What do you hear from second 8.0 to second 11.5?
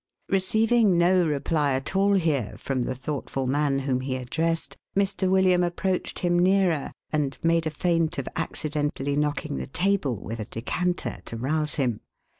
of accidentally knocking the table with a decanter, to